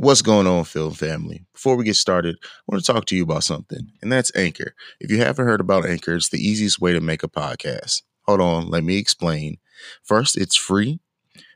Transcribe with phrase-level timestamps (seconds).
[0.00, 1.44] What's going on, film family?
[1.52, 4.74] Before we get started, I want to talk to you about something, and that's Anchor.
[4.98, 8.00] If you haven't heard about Anchor, it's the easiest way to make a podcast.
[8.22, 9.58] Hold on, let me explain.
[10.02, 11.00] First, it's free.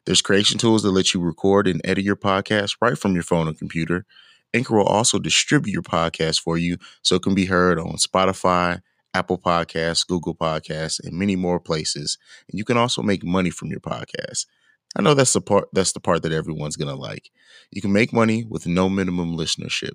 [0.04, 3.48] There's creation tools that let you record and edit your podcast right from your phone
[3.48, 4.04] or computer.
[4.52, 8.82] Anchor will also distribute your podcast for you so it can be heard on Spotify,
[9.14, 12.18] Apple Podcasts, Google Podcasts, and many more places.
[12.50, 14.44] And you can also make money from your podcast.
[14.96, 17.30] I know that's the part that's the part that everyone's gonna like.
[17.70, 19.92] You can make money with no minimum listenership.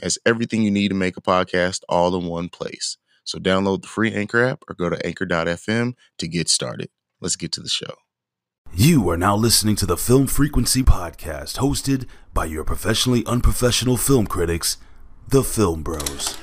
[0.00, 2.96] As everything you need to make a podcast all in one place.
[3.24, 6.90] So download the free Anchor app or go to anchor.fm to get started.
[7.20, 7.94] Let's get to the show.
[8.74, 14.26] You are now listening to the Film Frequency Podcast, hosted by your professionally unprofessional film
[14.26, 14.78] critics,
[15.28, 16.38] the Film Bros.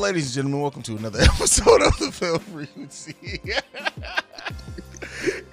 [0.00, 3.14] Ladies and gentlemen, welcome to another episode of the Film Frequency.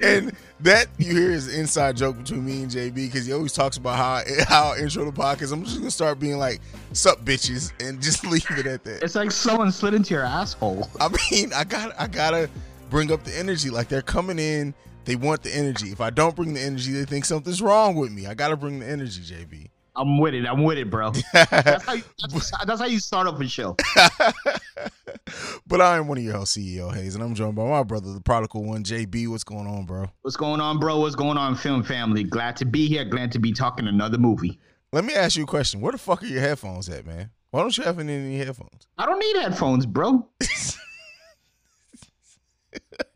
[0.02, 0.32] and
[0.62, 3.76] that you hear is an inside joke between me and JayB because he always talks
[3.76, 5.52] about how how I intro the podcast.
[5.52, 6.62] I'm just gonna start being like,
[6.94, 9.04] "Sup, bitches," and just leave it at that.
[9.04, 10.90] It's like someone slid into your asshole.
[11.02, 12.50] I mean, I got I gotta
[12.90, 13.70] bring up the energy.
[13.70, 15.90] Like they're coming in, they want the energy.
[15.92, 18.28] If I don't bring the energy, they think something's wrong with me.
[18.28, 19.68] I gotta bring the energy, JayB.
[19.98, 20.46] I'm with it.
[20.46, 21.12] I'm with it, bro.
[21.34, 23.76] That's how you, that's, that's how you start off a show.
[25.68, 28.14] but I am one of your hosts, CEO Haize, and I'm joined by my brother,
[28.14, 29.28] the prodigal one, JayB.
[29.28, 30.06] What's going on, bro?
[30.22, 31.00] What's going on, bro?
[31.00, 32.24] What's going on, film family?
[32.24, 33.06] Glad to be here.
[33.06, 34.60] Glad to be talking another movie.
[34.94, 35.82] Let me ask you a question.
[35.82, 37.32] Where the fuck are your headphones at, man?
[37.50, 38.88] Why don't you have any headphones?
[38.98, 40.28] I don't need headphones, bro.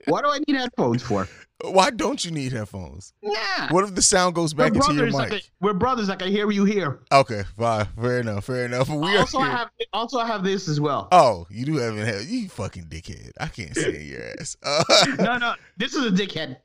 [0.08, 1.28] what do I need headphones for?
[1.64, 3.14] Why don't you need headphones?
[3.22, 3.68] Yeah.
[3.72, 5.14] What if the sound goes back into your mic?
[5.14, 6.10] Like we're brothers.
[6.10, 7.02] Like I hear you here.
[7.12, 7.86] okay, fine.
[8.00, 8.46] Fair enough.
[8.46, 8.90] Fair enough.
[8.90, 9.70] We Also, I have.
[9.94, 11.08] Also, I have this as well.
[11.12, 13.32] Oh, you do haven't had you fucking dickhead.
[13.40, 14.58] I can't stand your ass.
[14.64, 14.84] Uh,
[15.20, 15.54] No, no.
[15.78, 16.58] This is a dickhead.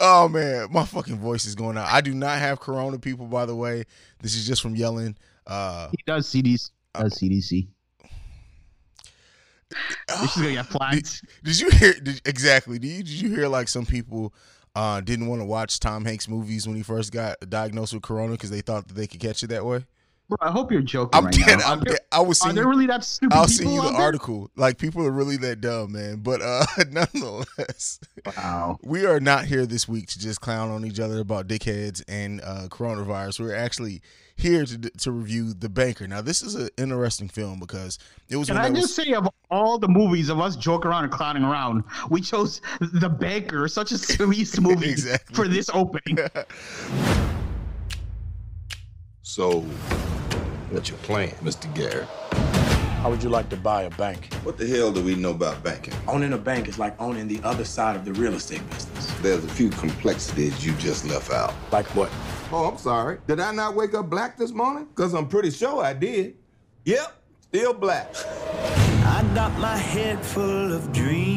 [0.00, 1.88] oh man, my fucking voice is going out.
[1.90, 3.26] I do not have corona, people.
[3.26, 3.84] By the way,
[4.20, 5.16] this is just from yelling.
[5.46, 6.70] Uh, He does CDC.
[6.94, 7.68] Does CDC.
[10.08, 11.22] This is gonna get flagged.
[11.44, 12.78] Did you hear did, exactly?
[12.78, 14.32] Did you, did you hear like some people
[14.74, 18.32] uh, didn't want to watch Tom Hanks movies when he first got diagnosed with corona
[18.32, 19.84] because they thought that they could catch it that way?
[20.28, 21.58] Bro, I hope you're joking I'm right dead.
[21.58, 21.72] now.
[21.72, 22.00] I'm Are there- dead.
[22.12, 22.54] I was Are seeing.
[22.54, 24.00] there really that stupid I'll people send you the out there?
[24.02, 24.50] article.
[24.56, 26.16] Like people are really that dumb, man.
[26.20, 28.00] But uh, nonetheless,
[28.36, 28.78] Wow.
[28.82, 32.40] we are not here this week to just clown on each other about dickheads and
[32.42, 33.40] uh, coronavirus.
[33.40, 34.00] We're actually
[34.42, 36.06] here to to review The Banker.
[36.06, 37.98] Now, this is an interesting film because
[38.28, 40.90] it was Can when I just was, say, of all the movies of us joking
[40.90, 45.34] around and clowning around, we chose The Banker, such a serious movie, Exactly.
[45.34, 46.18] for this opening.
[49.24, 49.60] So,
[50.70, 51.72] what's your plan, Mr.
[51.74, 52.08] Garrett?
[53.00, 54.32] How would you like to buy a bank?
[54.44, 55.94] What the hell do we know about banking?
[56.06, 59.06] Owning a bank is like owning the other side of the real estate business.
[59.22, 61.54] There's a few complexities you just left out.
[61.70, 62.10] Like what?
[62.54, 63.16] Oh, I'm sorry.
[63.26, 64.84] Did I not wake up black this morning?
[64.84, 66.36] Because I'm pretty sure I did.
[66.84, 68.14] Yep, still black.
[69.04, 71.32] I got my head full of dreams.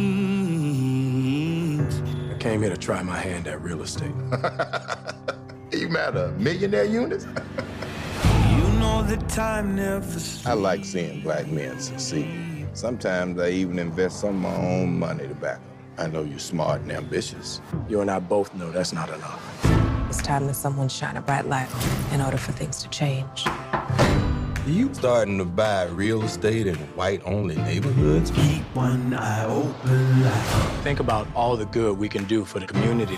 [2.33, 4.11] I came here to try my hand at real estate.
[5.71, 7.25] You mad a millionaire units?
[7.25, 10.45] You know the time never sleeps.
[10.45, 12.67] I like seeing black men succeed.
[12.71, 15.71] Sometimes I even invest some of my own money to back them.
[15.97, 17.59] I know you're smart and ambitious.
[17.89, 19.74] You and I both know that's not enough.
[20.07, 21.69] It's time that someone shine a bright light
[22.11, 23.45] in order for things to change.
[23.47, 28.31] Are You starting to buy real estate in white-only neighborhoods?
[28.31, 32.65] Keep one eye open like Think about all the good we can do for the
[32.65, 33.17] community.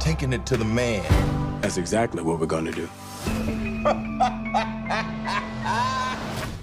[0.00, 1.04] Taking it to the man.
[1.60, 2.88] That's exactly what we're going to do.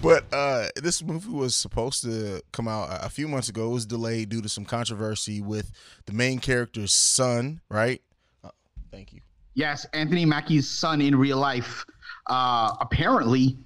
[0.01, 3.67] But uh, this movie was supposed to come out a a few months ago.
[3.67, 5.71] It was delayed due to some controversy with
[6.05, 8.01] the main character's son, right?
[8.43, 8.51] Uh,
[8.91, 9.19] thank you.
[9.59, 11.85] Yes, Anthony Mackie's son in real life.
[12.27, 13.57] Uh, apparently,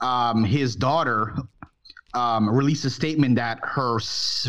[0.00, 1.34] um, his daughter
[2.14, 3.98] um, released a statement that her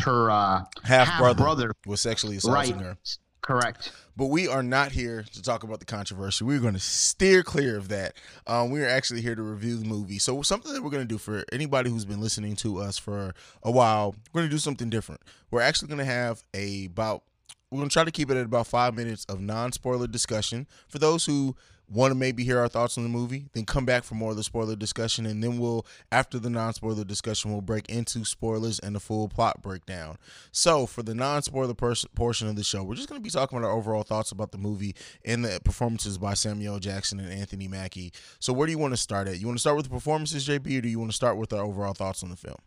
[0.04, 2.66] her uh, Half brother was sexually right?
[2.66, 2.98] assaulting her.
[3.42, 3.92] Correct.
[4.16, 6.44] But we are not here to talk about the controversy.
[6.44, 8.14] We're going to steer clear of that.
[8.46, 10.20] Um, we are actually here to review the movie.
[10.20, 13.34] So something that we're going to do for anybody who's been listening to us for
[13.64, 15.22] a while, we're going to do something different.
[15.50, 17.24] We're actually going to have a about
[17.72, 21.26] we're gonna try to keep it at about five minutes of non-spoiler discussion for those
[21.26, 21.56] who
[21.88, 24.38] want to maybe hear our thoughts on the movie, then come back for more of
[24.38, 28.96] the spoiler discussion, and then we'll after the non-spoiler discussion, we'll break into spoilers and
[28.96, 30.18] the full plot breakdown.
[30.52, 33.68] So for the non-spoiler pers- portion of the show, we're just gonna be talking about
[33.68, 34.96] our overall thoughts about the movie
[35.26, 38.14] and the performances by Samuel Jackson and Anthony Mackie.
[38.40, 39.40] So where do you want to start at?
[39.40, 41.52] You want to start with the performances, JayB, or do you want to start with
[41.52, 42.58] our overall thoughts on the film?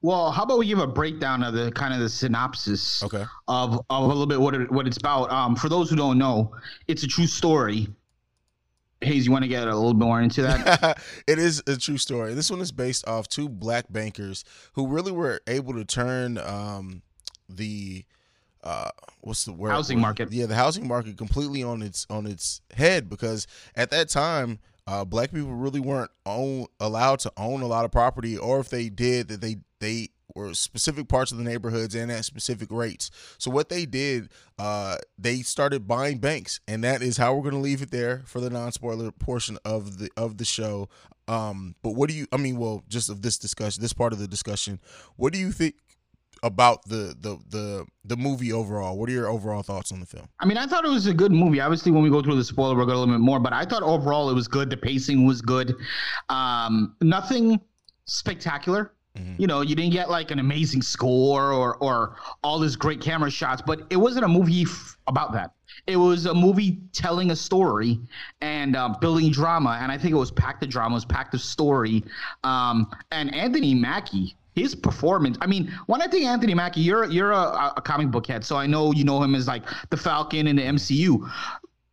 [0.00, 3.24] Well, how about we give a breakdown of the kind of the synopsis Okay.
[3.48, 5.30] of, of a little bit what it, what it's about.
[5.32, 6.54] Um, for those who don't know,
[6.86, 7.88] it's a true story.
[9.00, 11.00] Haize, you want to get a little more into that?
[11.26, 12.34] it is a true story.
[12.34, 17.02] This one is based off two black bankers who really were able to turn um,
[17.48, 18.04] the
[18.64, 18.90] uh,
[19.20, 19.70] what's the word?
[19.70, 20.32] Housing market.
[20.32, 24.60] Yeah, the housing market completely on its on its head because at that time.
[24.88, 28.70] Uh, black people really weren't own, allowed to own a lot of property, or if
[28.70, 33.10] they did, that they they were specific parts of the neighborhoods and at specific rates.
[33.36, 37.54] So what they did, uh, they started buying banks, and that is how we're going
[37.54, 40.88] to leave it there for the non-spoiler portion of the of the show.
[41.28, 42.26] Um, but what do you?
[42.32, 44.80] I mean, well, just of this discussion, this part of the discussion,
[45.16, 45.74] what do you think
[46.42, 48.98] about the the the the movie overall?
[48.98, 50.28] What are your overall thoughts on the film?
[50.40, 51.60] I mean, I thought it was a good movie.
[51.60, 53.40] Obviously, when we go through the spoiler, we'll go a little bit more.
[53.40, 54.70] But I thought overall it was good.
[54.70, 55.74] The pacing was good.
[56.28, 57.60] Um, nothing
[58.04, 58.92] spectacular.
[59.36, 62.14] You know, you didn't get like an amazing score or or
[62.44, 65.54] all these great camera shots, but it wasn't a movie f- about that.
[65.86, 68.00] It was a movie telling a story
[68.40, 71.34] and uh, building drama, and I think it was packed of drama, it was packed
[71.34, 72.04] of story.
[72.44, 75.38] Um, and Anthony Mackie, his performance.
[75.40, 78.56] I mean, when I think Anthony Mackie, you're you're a, a comic book head, so
[78.56, 81.30] I know you know him as like the Falcon in the MCU.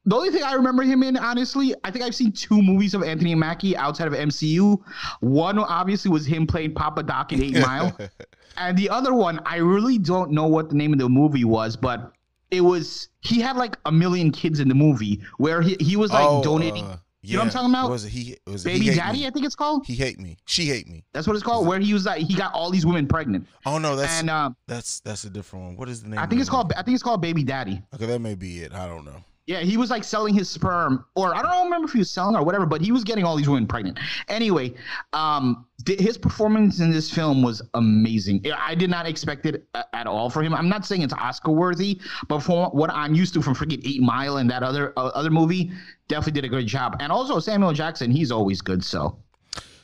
[0.08, 3.02] The only thing I remember him in, honestly, I think I've seen two movies of
[3.02, 4.80] Anthony Mackie outside of MCU.
[5.22, 7.98] One obviously was him playing Papa Doc in Eight Mile,
[8.58, 11.76] and the other one I really don't know what the name of the movie was,
[11.76, 12.12] but
[12.52, 16.12] it was he had like a million kids in the movie where he, he was
[16.12, 16.84] like donating.
[16.86, 17.90] uh, you know what I'm talking about?
[17.90, 18.38] Was it he?
[18.46, 19.28] Was it Baby He Daddy, Me?
[19.28, 19.86] I think it's called.
[19.88, 20.38] He hate me.
[20.46, 21.04] She hate me.
[21.12, 21.66] That's what it's called.
[21.66, 24.56] Where he was like he got all these women pregnant, Oh no, that's and um,
[24.68, 25.76] that's that's a different one.
[25.76, 26.20] What is the name?
[26.20, 26.78] I think it's called movie?
[26.78, 27.82] I think it's called Baby Daddy.
[27.96, 28.74] Okay, that may be it.
[28.74, 29.24] I don't know.
[29.48, 32.36] Yeah, he was like selling his sperm, or I don't remember if he was selling
[32.36, 34.00] or whatever, but he was getting all these women pregnant.
[34.28, 34.74] Anyway,
[35.14, 38.44] um, th- his performance in this film was amazing.
[38.58, 40.56] I did not expect it a- at all for him.
[40.56, 44.02] I'm not saying it's Oscar worthy, but from what I'm used to from freaking Eight
[44.02, 45.72] Mile and that other uh, other movie,
[46.08, 46.98] definitely did a great job.
[47.00, 48.84] And also Samuel Jackson, he's always good.
[48.84, 49.20] So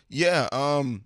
[0.10, 1.06] Yeah, um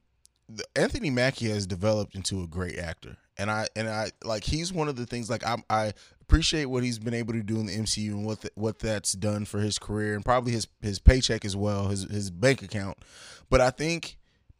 [0.77, 3.17] Anthony Mackie has developed into a great actor.
[3.37, 6.83] And I and I like he's one of the things like I I appreciate what
[6.83, 9.59] he's been able to do in the MCU and what the, what that's done for
[9.59, 12.97] his career and probably his his paycheck as well, his his bank account.
[13.49, 14.17] But I think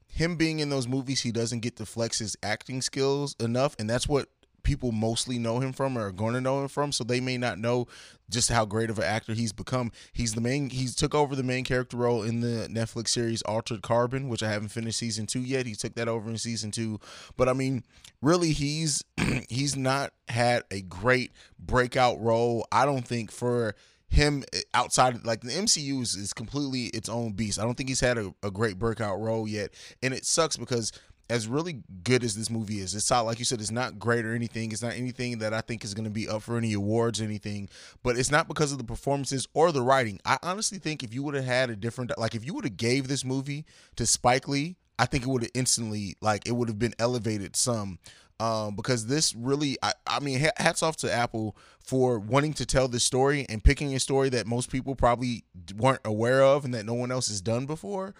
[0.08, 3.90] him being in those movies, he doesn't get to flex his acting skills enough, and
[3.90, 4.30] that's what
[4.66, 6.92] people mostly know him from or are going to know him from.
[6.92, 7.88] So they may not know
[8.30, 9.92] just how great of an actor he's become.
[10.12, 10.70] He's the main.
[10.70, 14.52] He's took over the main character role in the Netflix series Altered Carbon, which I
[14.52, 15.66] haven't finished season two yet.
[15.66, 17.00] He took that over in season two,
[17.38, 17.84] but I mean,
[18.22, 19.04] really, he's
[19.50, 22.68] he's not had a great breakout role.
[22.72, 23.76] I don't think for
[24.08, 27.60] him eh, outside like the MCU is, is completely its own beast.
[27.60, 29.72] I don't think he's had a, a great breakout role yet,
[30.02, 30.92] and it sucks because
[31.30, 34.26] as really good as this movie is, it's not like you said, it's not great
[34.26, 34.72] or anything.
[34.72, 37.24] It's not anything that I think is going to be up for any awards or
[37.24, 37.70] anything.
[38.04, 40.20] But it's not because of the performances or the writing.
[40.26, 42.78] I honestly think if you would have had a different, like if you would have
[42.78, 43.66] gave this movie
[43.96, 47.56] to Spike Lee, I think it would have instantly like it would have been elevated
[47.56, 48.00] some.
[48.38, 52.90] Um, because this really, I, I mean, hats off to Apple for wanting to tell
[52.90, 55.46] this story and picking a story that most people probably
[55.78, 58.14] weren't aware of and that no one else has done before.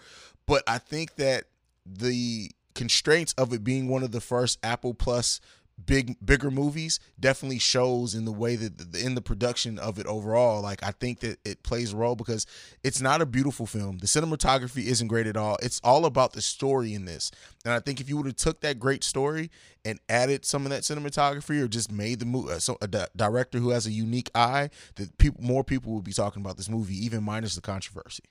[0.46, 1.44] But I think that
[1.84, 5.40] the constraints of it being one of the first Apple Plus
[5.84, 10.06] big bigger movies definitely shows in the way that the, in the production of it
[10.06, 10.62] overall.
[10.62, 12.46] Like i think that it plays a role because
[12.82, 13.98] it's not a beautiful film.
[13.98, 15.58] The cinematography isn't great at all.
[15.62, 17.30] It's all about the story in this.
[17.64, 19.50] And i think if you would have took that great story
[19.84, 23.06] and added some of that cinematography or just made the movie uh, so a di-
[23.14, 26.70] director who has a unique eye that people more people would be talking about this
[26.70, 28.24] movie even minus the controversy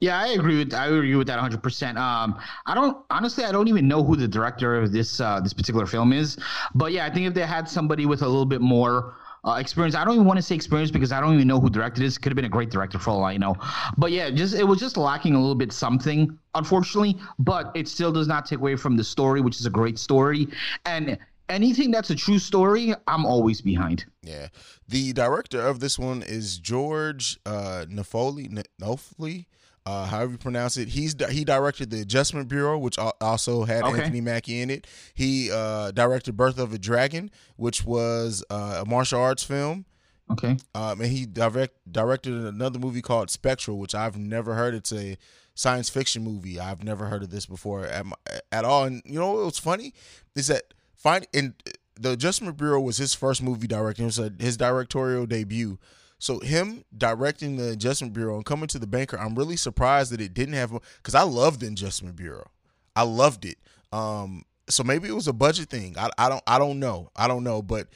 [0.00, 1.62] Yeah, I agree with I agree with that 100.
[1.62, 5.40] percent Um, I don't honestly, I don't even know who the director of this uh,
[5.40, 6.36] this particular film is,
[6.74, 9.94] but yeah, I think if they had somebody with a little bit more uh, experience,
[9.94, 12.18] I don't even want to say experience because I don't even know who directed this.
[12.18, 13.56] Could have been a great director for all I know,
[13.96, 17.16] but yeah, just it was just lacking a little bit something, unfortunately.
[17.38, 20.48] But it still does not take away from the story, which is a great story,
[20.84, 21.16] and
[21.48, 24.04] anything that's a true story, I'm always behind.
[24.22, 24.48] Yeah.
[24.88, 29.46] The director of this one is George uh Nafoli N- Nofli.
[29.86, 30.88] Uh, however you pronounce it.
[30.88, 34.02] He's he directed the Adjustment Bureau, which also had okay.
[34.02, 34.86] Anthony Mackie in it.
[35.14, 39.86] He uh, directed Birth of a Dragon, which was uh, a martial arts film.
[40.28, 40.56] Okay.
[40.74, 44.74] Um, and he direct directed another movie called Spectral, which I've never heard.
[44.74, 45.16] It's a
[45.54, 46.58] science fiction movie.
[46.58, 48.04] I've never heard of this before at,
[48.50, 48.84] at all.
[48.84, 49.94] And you know what's funny
[50.34, 51.54] is that find in
[51.98, 54.04] the Adjustment Bureau was his first movie directing.
[54.04, 55.78] It was a, his directorial debut.
[56.18, 60.20] So him directing the Adjustment Bureau and coming to the banker, I'm really surprised that
[60.20, 62.46] it didn't have because I loved the Adjustment Bureau.
[62.94, 63.58] I loved it.
[63.92, 65.96] Um, so maybe it was a budget thing.
[65.98, 67.10] I, I don't I don't know.
[67.14, 67.88] I don't know, but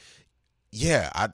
[0.71, 1.29] yeah, I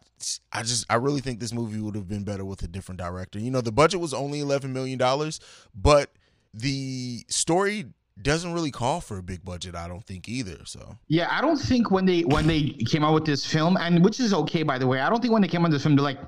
[0.52, 3.40] I just I really think this movie would have been better with a different director.
[3.40, 5.40] You know, the budget was only 11 million dollars,
[5.76, 6.12] but
[6.54, 7.86] the story
[8.20, 11.58] doesn't really call for a big budget i don't think either so yeah i don't
[11.58, 14.80] think when they when they came out with this film and which is okay by
[14.80, 16.20] the way i don't think when they came out with this film they're like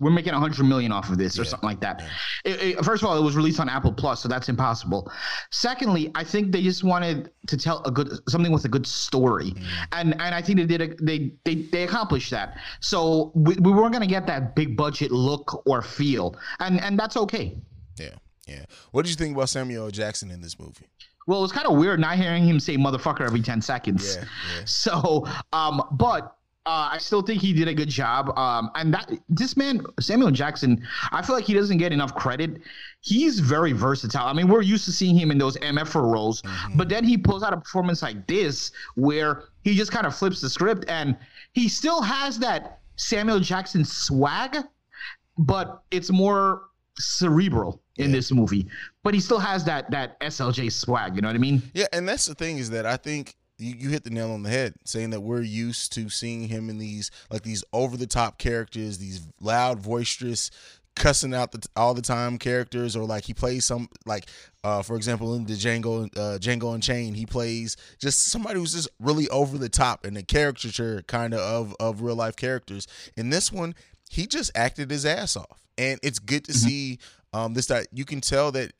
[0.00, 2.02] we're making a 100 million off of this or something like that.
[2.44, 5.10] It, it, first of all it was released on apple plus so that's impossible.
[5.50, 9.52] Secondly i think they just wanted to tell a good something with a good story.
[9.52, 9.64] Mm.
[9.92, 12.58] and and i think they did a, they they they accomplished that.
[12.80, 16.36] So we, we weren't going to get that big budget look or feel.
[16.60, 17.56] And and that's okay.
[17.98, 18.10] Yeah
[18.46, 18.64] yeah.
[18.92, 20.88] What did you think about samuel jackson in this movie?
[21.26, 24.16] Well, it's kind of weird not hearing him say motherfucker every 10 seconds.
[24.16, 24.24] Yeah,
[24.56, 24.62] yeah.
[24.66, 28.36] So, um, but uh, I still think he did a good job.
[28.38, 32.62] Um, and that this man, Samuel Jackson, I feel like he doesn't get enough credit.
[33.00, 34.26] He's very versatile.
[34.26, 36.78] I mean, we're used to seeing him in those MF roles, mm-hmm.
[36.78, 40.40] but then he pulls out a performance like this where he just kind of flips
[40.40, 41.16] the script and
[41.52, 44.56] he still has that Samuel Jackson swag,
[45.36, 46.62] but it's more
[46.98, 48.16] cerebral in yeah.
[48.16, 48.66] this movie,
[49.02, 51.14] but he still has that that SLJ swag.
[51.14, 51.62] You know what I mean?
[51.74, 54.42] Yeah, and that's the thing is that I think you, you hit the nail on
[54.42, 58.06] the head, saying that we're used to seeing him in these like these over the
[58.06, 60.50] top characters, these loud, boisterous,
[60.96, 64.26] cussing out the, all the time characters, or like he plays some like
[64.62, 68.88] uh, for example in the Django uh, Django Unchained, he plays just somebody who's just
[69.00, 72.86] really over the top and a caricature kind of of of real life characters.
[73.16, 73.74] In this one,
[74.10, 76.68] he just acted his ass off and it's good to mm-hmm.
[76.68, 76.98] see
[77.32, 78.72] um, this that you can tell that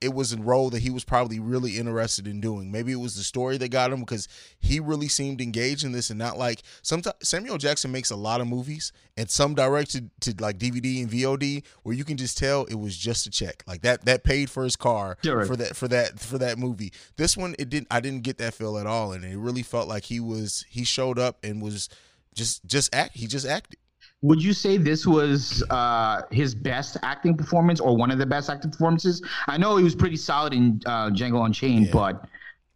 [0.00, 2.70] it was a role that he was probably really interested in doing.
[2.70, 6.10] Maybe it was the story that got him because he really seemed engaged in this
[6.10, 10.34] and not like sometimes Samuel Jackson makes a lot of movies and some directed to
[10.38, 13.64] like DVD and VOD where you can just tell it was just a check.
[13.66, 16.92] Like that that paid for his car for that for that for that movie.
[17.16, 19.88] This one it didn't I didn't get that feel at all and it really felt
[19.88, 21.88] like he was he showed up and was
[22.34, 23.78] just just act he just acted.
[24.22, 28.48] Would you say this was uh, his best acting performance or one of the best
[28.48, 29.22] acting performances?
[29.46, 31.92] I know he was pretty solid in uh, Django Unchained, yeah.
[31.92, 32.28] but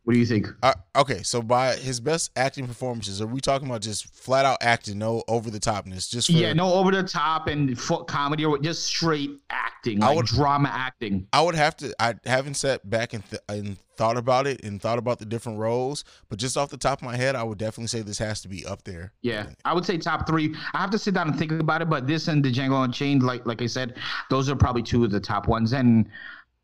[0.04, 0.48] what do you think?
[0.62, 4.58] Uh, okay, so by his best acting performances, are we talking about just flat out
[4.62, 6.08] acting, no over the topness?
[6.08, 10.26] Just for, yeah, no over the top and comedy or just straight acting, like would,
[10.26, 11.26] drama acting.
[11.32, 11.94] I would have to.
[12.00, 15.58] I haven't sat back and, th- and thought about it and thought about the different
[15.58, 18.40] roles, but just off the top of my head, I would definitely say this has
[18.40, 19.12] to be up there.
[19.20, 20.54] Yeah, I would say top three.
[20.72, 23.22] I have to sit down and think about it, but this and the Django Unchained,
[23.22, 23.98] like like I said,
[24.30, 26.08] those are probably two of the top ones, and.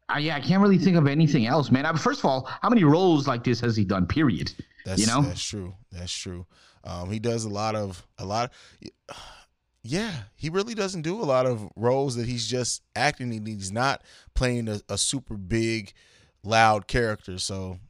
[0.08, 1.84] I, yeah, I can't really think of anything else, man.
[1.84, 4.06] I, first of all, how many roles like this has he done?
[4.06, 4.52] Period.
[4.84, 5.75] That's, you know, that's true.
[5.90, 6.46] That's true.
[6.84, 8.52] Um, he does a lot of a lot.
[9.10, 9.16] Of,
[9.82, 13.32] yeah, he really doesn't do a lot of roles that he's just acting.
[13.34, 14.02] And he's not
[14.34, 15.92] playing a, a super big,
[16.44, 17.38] loud character.
[17.38, 17.80] So,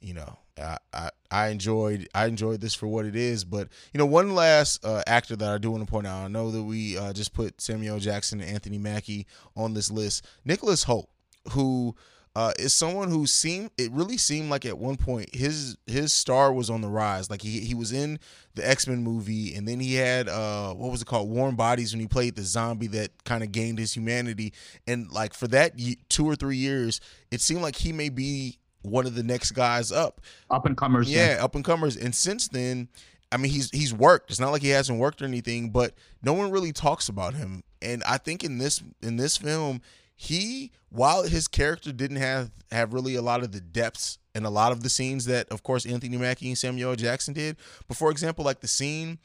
[0.00, 3.44] you know, I, I, I enjoyed I enjoyed this for what it is.
[3.44, 6.24] But you know, one last uh, actor that I do want to point out.
[6.24, 10.26] I know that we uh, just put Samuel Jackson and Anthony Mackie on this list.
[10.44, 11.06] Nicholas Hoult
[11.50, 11.94] who
[12.36, 16.52] uh, is someone who seemed it really seemed like at one point his his star
[16.52, 17.30] was on the rise.
[17.30, 18.18] Like he he was in
[18.54, 21.92] the X Men movie, and then he had uh what was it called Warm Bodies
[21.92, 24.52] when he played the zombie that kind of gained his humanity.
[24.86, 29.06] And like for that two or three years, it seemed like he may be one
[29.06, 30.20] of the next guys up,
[30.50, 31.08] up and comers.
[31.08, 31.44] Yeah, yeah.
[31.44, 31.96] up and comers.
[31.96, 32.88] And since then,
[33.30, 34.30] I mean, he's he's worked.
[34.30, 37.62] It's not like he hasn't worked or anything, but no one really talks about him.
[37.80, 39.82] And I think in this in this film
[40.16, 44.50] he while his character didn't have have really a lot of the depths and a
[44.50, 47.56] lot of the scenes that of course Anthony Mackie and Samuel Jackson did
[47.88, 49.18] but for example like the scene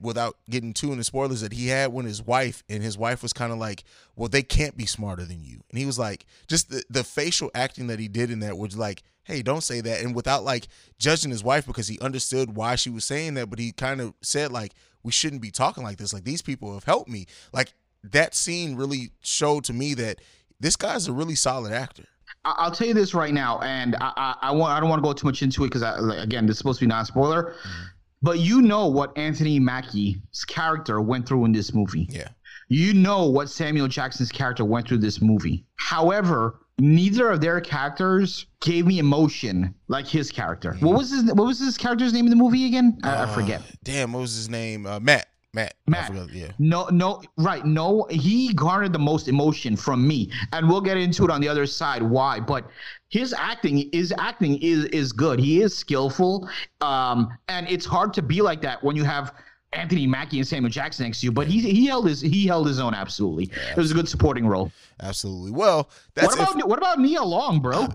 [0.00, 3.32] without getting too into spoilers that he had when his wife and his wife was
[3.32, 3.84] kind of like
[4.16, 5.60] well they can't be smarter than you.
[5.70, 8.76] And he was like just the, the facial acting that he did in that was
[8.76, 10.68] like hey don't say that and without like
[10.98, 14.14] judging his wife because he understood why she was saying that but he kind of
[14.20, 16.12] said like we shouldn't be talking like this.
[16.12, 17.26] Like these people have helped me.
[17.52, 17.72] Like
[18.04, 20.20] that scene really showed to me that
[20.60, 22.04] this guy's a really solid actor.
[22.44, 25.06] I'll tell you this right now, and I, I, I want I don't want to
[25.06, 27.54] go too much into it because like, again, this is supposed to be non spoiler.
[27.54, 27.82] Mm-hmm.
[28.22, 32.08] But you know what Anthony Mackie's character went through in this movie.
[32.10, 32.28] Yeah.
[32.68, 35.64] You know what Samuel Jackson's character went through this movie.
[35.76, 40.76] However, neither of their characters gave me emotion like his character.
[40.80, 42.98] What was his What was his character's name in the movie again?
[43.02, 43.62] I, I forget.
[43.84, 44.86] Damn, what was his name?
[44.86, 45.28] Uh, Matt.
[45.54, 45.74] Matt.
[45.86, 46.08] Matt.
[46.08, 46.52] forgot, yeah.
[46.58, 47.64] No, no, right.
[47.64, 51.48] No, he garnered the most emotion from me, and we'll get into it on the
[51.48, 52.38] other side why.
[52.38, 52.68] But
[53.08, 55.40] his acting, his acting is is good.
[55.40, 56.48] He is skillful,
[56.80, 59.34] um, and it's hard to be like that when you have
[59.72, 61.32] Anthony Mackie and Samuel Jackson next to you.
[61.32, 63.50] But he he held his he held his own absolutely.
[63.70, 64.70] It was a good supporting role.
[65.00, 65.52] Absolutely.
[65.52, 67.88] Well, that's what about what about Nia Long, bro?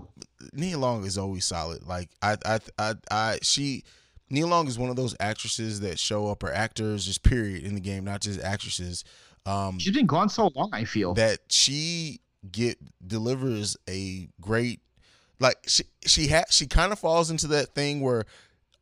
[0.52, 1.84] Nia Long is always solid.
[1.84, 3.84] Like I, I, I, I, she,
[4.34, 7.74] Nia Long is one of those actresses that show up or actors, just period, in
[7.74, 9.04] the game, not just actresses.
[9.46, 10.70] Um, She's been gone so long.
[10.72, 14.80] I feel that she get delivers a great,
[15.40, 18.24] like she she had she kind of falls into that thing where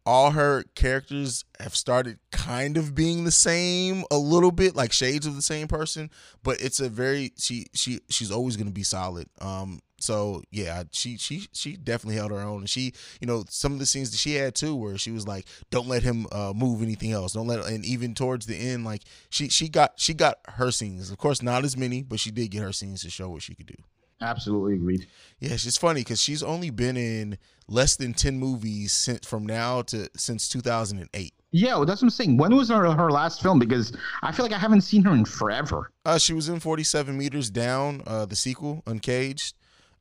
[0.05, 5.27] all her characters have started kind of being the same a little bit like shades
[5.27, 6.11] of the same person
[6.43, 10.83] but it's a very she she she's always going to be solid um so yeah
[10.93, 14.11] she she she definitely held her own and she you know some of the scenes
[14.11, 17.33] that she had too where she was like don't let him uh move anything else
[17.33, 21.11] don't let and even towards the end like she she got she got her scenes
[21.11, 23.55] of course not as many but she did get her scenes to show what she
[23.55, 23.77] could do
[24.23, 25.07] absolutely agreed.
[25.41, 29.45] yeah, it's just funny because she's only been in less than ten movies since from
[29.45, 31.35] now to since 2008.
[31.55, 32.39] Yeah, well, that's what I'm saying.
[32.39, 33.59] When was her, her last film?
[33.59, 35.91] Because I feel like I haven't seen her in forever.
[36.05, 39.55] Uh, she was in 47 Meters Down, uh, the sequel, Uncaged.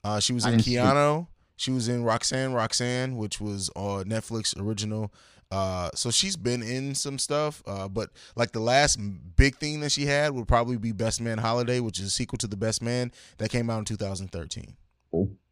[0.04, 0.80] Uh, she was I in didn't see it.
[0.80, 1.28] Keanu.
[1.58, 5.14] She was in Roxanne, Roxanne, which was uh, Netflix original.
[5.52, 8.98] Uh, so she's been in some stuff, uh, but like the last
[9.36, 12.38] big thing that she had would probably be Best Man Holiday, which is a sequel
[12.38, 14.76] to The Best Man that came out in 2013.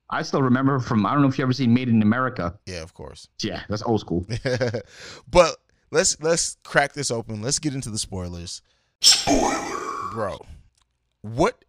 [0.09, 2.57] I still remember from I don't know if you ever seen Made in America.
[2.65, 3.27] Yeah, of course.
[3.43, 4.25] Yeah, that's old school.
[5.29, 5.57] but
[5.91, 7.41] let's let's crack this open.
[7.41, 8.61] Let's get into the spoilers.
[10.11, 10.39] Bro,
[11.21, 11.63] what?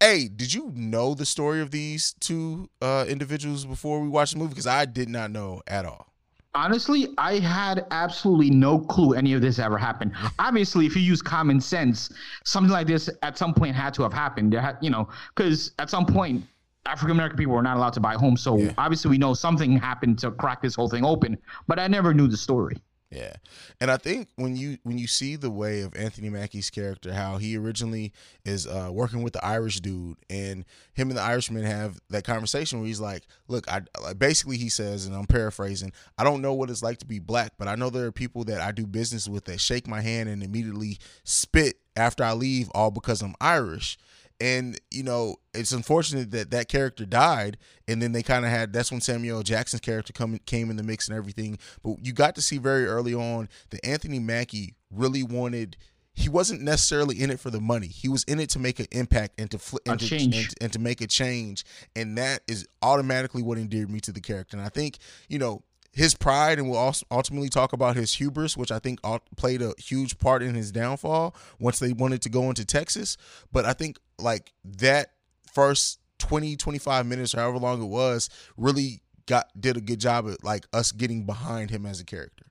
[0.00, 4.38] Hey, did you know the story of these two uh, individuals before we watched the
[4.38, 4.50] movie?
[4.50, 6.12] Because I did not know at all.
[6.56, 10.12] Honestly, I had absolutely no clue any of this ever happened.
[10.38, 12.12] Obviously, if you use common sense,
[12.44, 14.52] something like this at some point had to have happened.
[14.52, 16.44] There had, you know, because at some point
[16.86, 18.40] African American people were not allowed to buy homes.
[18.40, 18.72] So Yeah.
[18.78, 21.38] obviously, we know something happened to crack this whole thing open.
[21.66, 22.76] But I never knew the story.
[23.14, 23.34] Yeah,
[23.80, 27.36] and I think when you when you see the way of Anthony Mackie's character, how
[27.36, 28.12] he originally
[28.44, 32.80] is uh, working with the Irish dude, and him and the Irishman have that conversation
[32.80, 33.82] where he's like, "Look, I
[34.14, 37.52] basically he says, and I'm paraphrasing, I don't know what it's like to be black,
[37.56, 40.28] but I know there are people that I do business with that shake my hand
[40.28, 43.96] and immediately spit after I leave, all because I'm Irish."
[44.40, 48.72] And you know, it's unfortunate that that character died, and then they kind of had.
[48.72, 51.58] That's when Samuel Jackson's character come came in the mix and everything.
[51.82, 55.76] But you got to see very early on that Anthony Mackie really wanted.
[56.16, 57.88] He wasn't necessarily in it for the money.
[57.88, 60.36] He was in it to make an impact and to flip A and, to- change.
[60.36, 61.64] and, and to make a change.
[61.96, 64.56] And that is automatically what endeared me to the character.
[64.56, 65.62] And I think you know
[65.94, 69.00] his pride, and we'll also ultimately talk about his hubris, which I think
[69.36, 73.16] played a huge part in his downfall once they wanted to go into Texas.
[73.52, 75.12] But I think like that
[75.52, 80.28] first 20, 25 minutes or however long it was really got did a good job
[80.28, 82.44] at like us getting behind him as a character.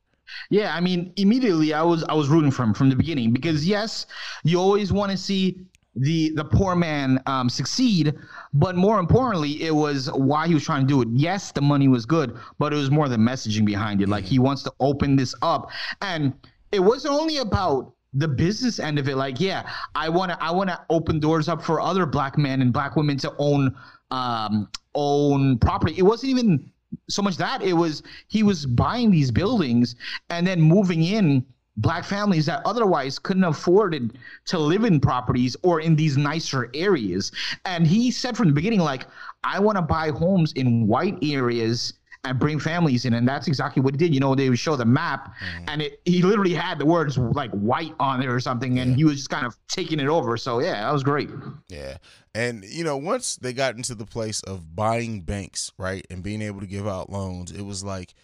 [0.49, 3.67] Yeah, I mean, immediately I was I was rooting for him from the beginning because
[3.67, 4.05] yes,
[4.43, 8.13] you always want to see the the poor man um, succeed,
[8.53, 11.07] but more importantly, it was why he was trying to do it.
[11.11, 14.09] Yes, the money was good, but it was more the messaging behind it.
[14.09, 15.69] Like he wants to open this up,
[16.01, 16.33] and
[16.71, 19.17] it wasn't only about the business end of it.
[19.17, 22.61] Like, yeah, I want to I want to open doors up for other black men
[22.61, 23.75] and black women to own
[24.11, 25.95] um own property.
[25.97, 26.71] It wasn't even
[27.09, 29.95] so much that it was he was buying these buildings
[30.29, 31.45] and then moving in
[31.77, 34.03] black families that otherwise couldn't afford it
[34.45, 37.31] to live in properties or in these nicer areas.
[37.65, 39.05] And he said from the beginning like
[39.43, 41.93] i want to buy homes in white areas
[42.25, 43.15] and bring families in.
[43.15, 44.13] And that's exactly what he did.
[44.13, 45.65] You know they would show the map mm.
[45.67, 49.03] and it he literally had the words like white on it or something and he
[49.03, 50.37] was just kind of taking it over.
[50.37, 51.29] So yeah that was great.
[51.69, 51.97] Yeah.
[52.35, 56.41] And you know, once they got into the place of buying banks, right, and being
[56.41, 58.15] able to give out loans, it was like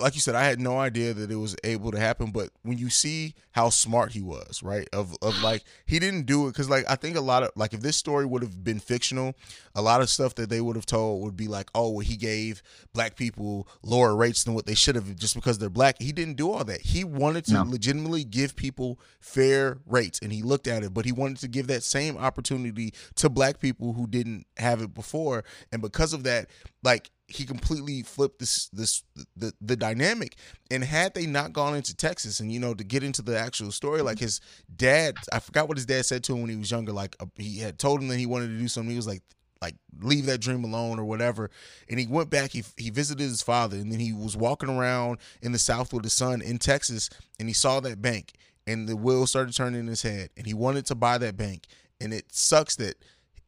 [0.00, 2.30] like you said, I had no idea that it was able to happen.
[2.30, 6.46] But when you see how smart he was, right, of of like he didn't do
[6.46, 8.78] it because like I think a lot of like if this story would have been
[8.78, 9.34] fictional,
[9.74, 12.16] a lot of stuff that they would have told would be like, oh, well, he
[12.16, 15.96] gave black people lower rates than what they should have just because they're black.
[16.00, 16.80] He didn't do all that.
[16.82, 17.62] He wanted to No.
[17.62, 21.66] legitimately give people fair rates, and he looked at it, but he wanted to give
[21.68, 26.48] that same opportunity to black people who didn't have it before, and because of that,
[26.82, 29.04] like he completely flipped this this
[29.36, 30.36] the the dynamic
[30.70, 33.70] and had they not gone into Texas and you know to get into the actual
[33.70, 34.40] story like his
[34.76, 37.26] dad I forgot what his dad said to him when he was younger like uh,
[37.36, 39.22] he had told him that he wanted to do something he was like
[39.60, 41.50] like leave that dream alone or whatever.
[41.88, 42.52] And he went back.
[42.52, 46.04] He he visited his father, and then he was walking around in the South with
[46.04, 48.32] his son in Texas, and he saw that bank,
[48.66, 51.66] and the wheels started turning in his head, and he wanted to buy that bank.
[52.00, 52.96] And it sucks that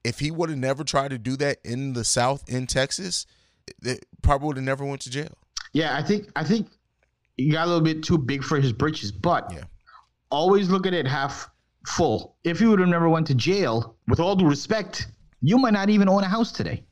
[0.05, 3.27] if he would have never tried to do that in the South in Texas,
[3.83, 5.37] it probably would have never went to jail.
[5.73, 6.69] Yeah, I think I think
[7.37, 9.65] he got a little bit too big for his britches, but Yeah.
[10.31, 11.49] always look at it half
[11.87, 12.37] full.
[12.45, 15.07] If he would have never went to jail, with all due respect,
[15.41, 16.85] you might not even own a house today.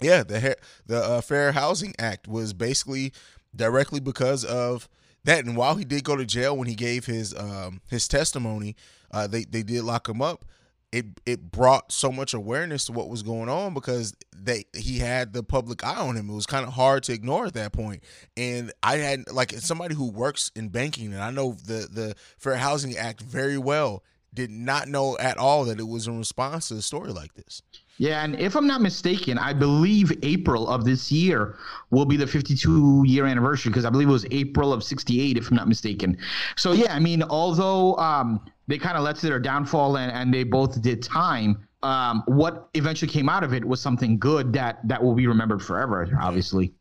[0.00, 3.12] Yeah, the the uh, Fair Housing Act was basically
[3.54, 4.88] directly because of
[5.24, 5.44] that.
[5.44, 8.74] And while he did go to jail when he gave his um, his testimony,
[9.12, 10.44] uh, they they did lock him up.
[10.92, 15.32] It it brought so much awareness to what was going on because they he had
[15.32, 16.28] the public eye on him.
[16.28, 18.04] It was kind of hard to ignore at that point.
[18.36, 22.56] And I had like somebody who works in banking, and I know the the Fair
[22.56, 24.02] Housing Act very well.
[24.34, 27.60] Did not know at all that it was in response to a story like this.
[27.98, 31.56] Yeah, and if I'm not mistaken, I believe April of this year
[31.90, 35.50] will be the 52 year anniversary because I believe it was April of 68, if
[35.50, 36.16] I'm not mistaken.
[36.56, 40.32] So, yeah, I mean, although um, they kind of led to their downfall and, and
[40.32, 44.86] they both did time, um, what eventually came out of it was something good that,
[44.88, 46.72] that will be remembered forever, obviously.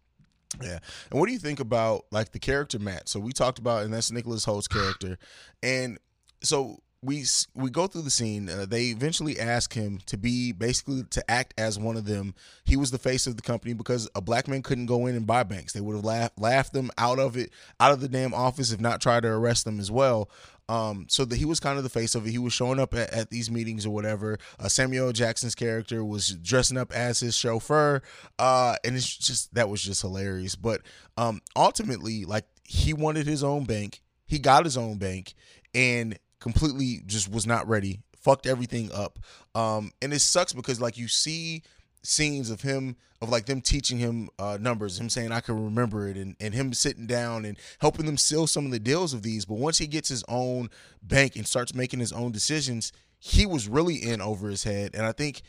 [0.62, 0.80] Yeah.
[1.10, 3.10] And what do you think about like the character Matt?
[3.10, 5.17] So we talked about, and that's Nicholas Hoult's character.
[5.62, 5.97] And
[6.41, 8.48] so we we go through the scene.
[8.48, 12.36] Uh, they eventually ask him to be basically to act as one of them.
[12.64, 15.26] He was the face of the company because a black man couldn't go in and
[15.26, 15.74] buy banks.
[15.74, 18.80] They would have laughed laughed them out of it, out of the damn office, if
[18.80, 20.30] not try to arrest them as well.
[20.70, 22.32] Um, so that he was kind of the face of it.
[22.32, 24.38] He was showing up at, at these meetings or whatever.
[24.58, 28.02] Uh, Samuel Jackson's character was dressing up as his chauffeur,
[28.40, 30.56] uh, and it's just that was just hilarious.
[30.56, 30.82] But
[31.18, 34.02] um, ultimately, like he wanted his own bank.
[34.28, 35.34] He got his own bank,
[35.74, 38.01] and completely just was not ready.
[38.17, 39.19] Fucked everything up.
[39.56, 41.63] Um, and it sucks because like you see
[42.04, 46.08] scenes of him of like them teaching him uh, numbers, him saying I can remember
[46.08, 49.21] it, and, and him sitting down and helping them seal some of the deals of
[49.21, 49.45] these.
[49.45, 50.69] But once he gets his own
[51.04, 55.06] bank and starts making his own decisions, he was really in over his head, and
[55.06, 55.43] I think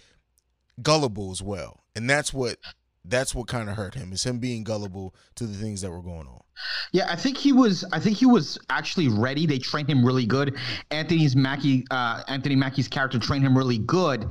[0.82, 1.80] gullible as well.
[1.96, 2.58] And that's what
[3.04, 6.02] that's what kind of hurt him is him being gullible to the things that were
[6.02, 6.40] going on.
[6.92, 7.84] Yeah, I think he was.
[7.92, 9.46] I think he was actually ready.
[9.46, 10.56] They trained him really good.
[10.90, 14.28] Anthony's Mackie, uh, Anthony Mackie's character trained him really good.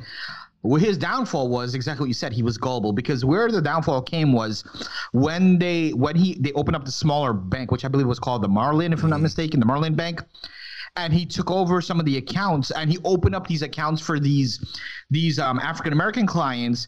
[0.64, 2.34] Well, his downfall was exactly what you said.
[2.34, 4.64] He was gullible because where the downfall came was
[5.12, 8.44] when they when he they opened up the smaller bank, which I believe was called
[8.44, 10.22] the Marlin, if I'm not mistaken, the Marlin Bank.
[10.98, 14.20] And he took over some of the accounts, and he opened up these accounts for
[14.20, 14.80] these
[15.10, 16.88] these um, African American clients.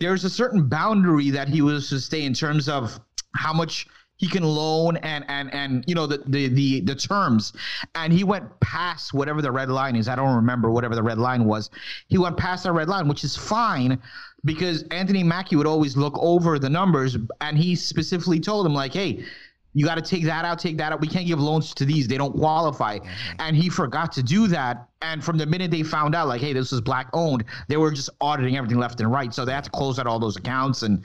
[0.00, 2.98] There's a certain boundary that he was to stay in terms of
[3.36, 3.86] how much
[4.16, 7.52] he can loan and and and you know the the the, the terms.
[7.94, 10.08] And he went past whatever the red line is.
[10.08, 11.70] I don't remember whatever the red line was.
[12.08, 14.00] He went past that red line which is fine
[14.44, 18.92] because anthony mackie would always look over the numbers and he specifically told him like
[18.92, 19.24] hey
[19.72, 21.00] you got to take that out take that out.
[21.00, 22.08] We can't give loans to these.
[22.08, 22.98] They don't qualify.
[23.38, 24.88] And he forgot to do that.
[25.02, 27.90] And from the minute they found out like hey this is black owned they were
[27.90, 29.32] just auditing everything left and right.
[29.32, 30.82] So they had to close out all those accounts.
[30.82, 31.02] And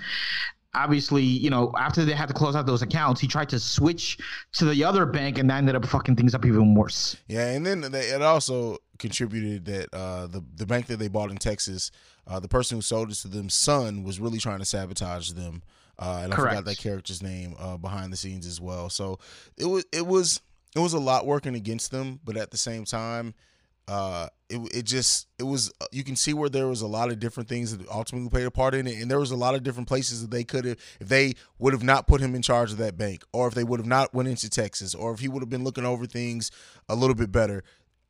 [0.75, 4.17] obviously, you know, after they had to close out those accounts, he tried to switch
[4.53, 7.15] to the other bank and that ended up fucking things up even worse.
[7.27, 11.31] Yeah, and then they, it also contributed that uh, the the bank that they bought
[11.31, 11.91] in Texas,
[12.27, 15.63] uh, the person who sold it to them, son, was really trying to sabotage them.
[15.97, 18.89] Uh, and I forgot that character's name uh, behind the scenes as well.
[18.89, 19.19] So
[19.57, 20.41] it was it was
[20.75, 23.33] it was a lot working against them, but at the same time,
[23.87, 27.19] uh, it it just it was you can see where there was a lot of
[27.19, 29.63] different things that ultimately played a part in it, and there was a lot of
[29.63, 32.71] different places that they could have if they would have not put him in charge
[32.71, 35.27] of that bank, or if they would have not went into Texas, or if he
[35.27, 36.51] would have been looking over things
[36.89, 37.63] a little bit better.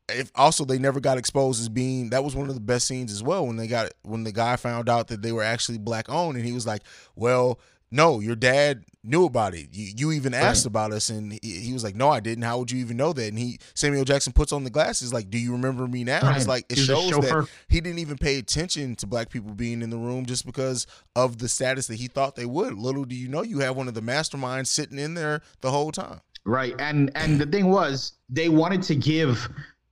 [0.08, 3.12] If also they never got exposed as being that was one of the best scenes
[3.12, 6.10] as well when they got when the guy found out that they were actually black
[6.10, 6.82] owned and he was like,
[7.16, 7.60] well.
[7.92, 9.70] No, your dad knew about it.
[9.72, 12.44] You, you even asked about us, and he, he was like, "No, I didn't.
[12.44, 15.30] How would you even know that?" And he Samuel Jackson puts on the glasses, like,
[15.30, 18.18] "Do you remember me now?" And It's like it He shows that he didn't even
[18.18, 21.96] pay attention to black people being in the room just because of the status that
[21.96, 22.74] he thought they would.
[22.74, 25.92] Little do you know, you have one of the masterminds sitting in there the whole
[25.92, 26.22] time.
[26.46, 26.76] Right.
[26.80, 29.50] And and the thing was, they wanted to give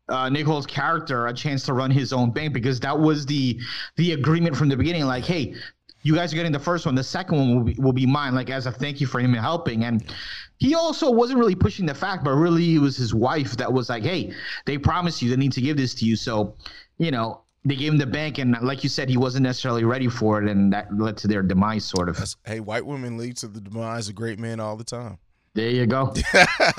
[0.10, 3.60] uh, Nichols' character a chance to run his own bank because that was the
[3.96, 5.06] the agreement from the beginning.
[5.06, 5.56] Like, hey,
[6.04, 6.96] you guys are getting the first one.
[6.96, 9.34] The second one will be, will be mine, like as a thank you for him
[9.34, 9.86] helping.
[9.86, 10.14] And
[10.58, 13.90] he also wasn't really pushing the fact, but really it was his wife that was
[13.90, 14.34] like, hey,
[14.66, 16.16] they promised you they need to give this to you.
[16.16, 16.56] So,
[16.98, 20.10] you know, they gave him the bank, and like you said, he wasn't necessarily ready
[20.10, 22.18] for it, and that led to their demise, sort of.
[22.18, 25.18] That's, hey, white women lead to the demise of great men all the time.
[25.56, 26.12] There you go.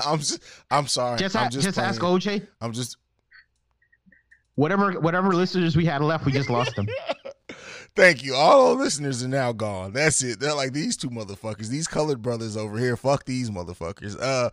[0.05, 1.17] I'm just, I'm sorry.
[1.17, 2.01] Just, I'm a- just, ask.
[2.01, 2.45] OJ.
[2.59, 2.97] I'm just
[4.55, 6.87] Whatever whatever listeners we had left, we just lost them.
[7.95, 8.35] Thank you.
[8.35, 9.93] All our listeners are now gone.
[9.93, 10.39] That's it.
[10.39, 11.69] They're like these two motherfuckers.
[11.69, 12.97] These colored brothers over here.
[12.97, 14.19] Fuck these motherfuckers.
[14.21, 14.49] Uh,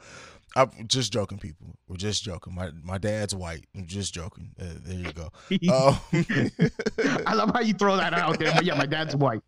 [0.55, 1.75] I'm just joking, people.
[1.89, 2.55] We're just joking.
[2.55, 3.65] My my dad's white.
[3.75, 4.51] I'm just joking.
[4.61, 5.31] Uh, there you go.
[5.73, 5.99] Um,
[7.27, 8.53] I love how you throw that out there.
[8.55, 9.41] But yeah, my dad's white.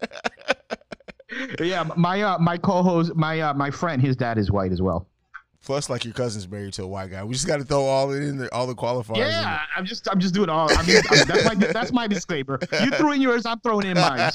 [1.61, 5.07] yeah, my uh, my co-host, my uh, my friend, his dad is white as well.
[5.65, 7.25] Plus, like your cousin's married to a white guy.
[7.25, 9.17] We just got to throw all in there, all the qualifiers.
[9.17, 10.71] in Yeah, I'm just I'm just doing all.
[10.71, 12.59] I mean, that's my that's my disclaimer.
[12.73, 14.31] You threw in yours, I'm throwing in mine.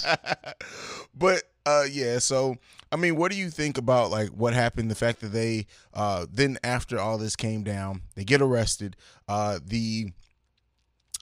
[1.16, 2.56] but uh yeah so
[2.92, 6.26] i mean what do you think about like what happened the fact that they uh
[6.32, 8.96] then after all this came down they get arrested
[9.28, 10.12] uh the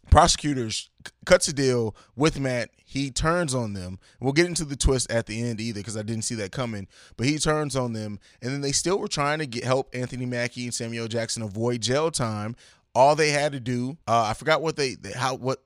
[0.10, 0.90] prosecutors
[1.26, 4.00] cuts a deal with matt he turns on them.
[4.22, 6.88] We'll get into the twist at the end either because i didn't see that coming
[7.18, 10.26] but he turns on them and then they still were trying to get help anthony
[10.26, 12.56] mackie and samuel jackson avoid jail time.
[12.96, 15.62] All they had to do uh i forgot what they how what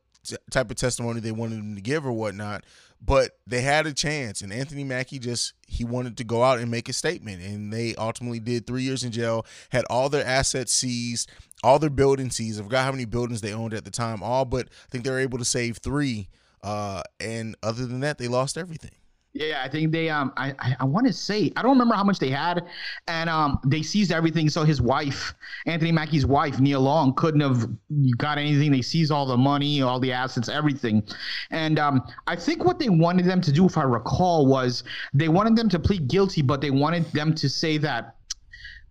[0.50, 2.64] type of testimony they wanted them to give or whatnot
[3.04, 6.70] but they had a chance and anthony mackie just he wanted to go out and
[6.70, 10.72] make a statement and they ultimately did three years in jail had all their assets
[10.72, 11.30] seized
[11.64, 12.60] all their buildings seized.
[12.60, 15.12] I forgot how many buildings they owned at the time all but i think they
[15.12, 16.30] were able to save three
[16.64, 18.92] uh, and other than that they lost everything
[19.34, 22.04] Yeah, I think they um I I, I want to say I don't remember how
[22.04, 22.67] much they had,
[23.08, 24.50] and um they seized everything.
[24.50, 25.34] So his wife,
[25.65, 27.70] Anthony Mackie's wife, Nia Long, couldn't have
[28.17, 28.74] got anything.
[28.74, 31.02] They seized all the money, all the assets, everything,
[31.50, 35.30] and um I think what they wanted them to do, if I recall, was they
[35.30, 38.17] wanted them to plead guilty, but they wanted them to say that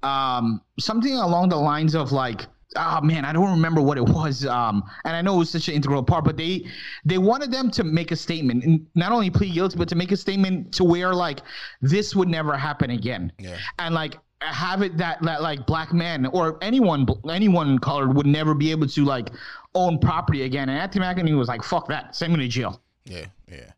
[0.03, 4.47] um something along the lines of like oh man i don't remember what it was
[4.47, 6.65] um and i know it was such an integral part but they
[7.05, 10.13] they wanted them to make a statement and not only plead guilty but to make
[10.13, 11.41] a statement to where like
[11.83, 13.57] this would never happen again Yeah.
[13.79, 18.55] and like have it that, that like black men or anyone anyone colored would never
[18.55, 19.31] be able to like
[19.75, 23.27] own property again and anthony mackie was like fuck that send me to jail Yeah,
[23.51, 23.73] yeah.